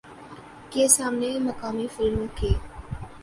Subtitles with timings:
[0.69, 2.49] کے سامنے مقامی فلموں کے